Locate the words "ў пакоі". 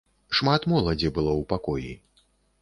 1.35-1.93